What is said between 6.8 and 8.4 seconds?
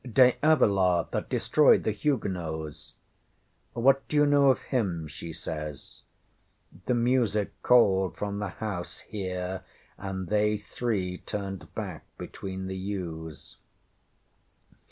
The music called from